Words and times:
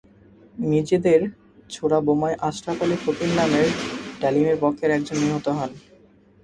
নিজেদের 0.65 1.19
ছোড়া 1.69 1.99
বোমায় 2.05 2.37
আশরাফ 2.47 2.79
আলী 2.83 2.97
ফকির 3.03 3.31
নামের 3.39 3.67
ডালিমের 4.21 4.57
পক্ষের 4.63 4.89
একজন 4.97 5.17
নিহত 5.23 5.45
হন। 5.57 5.71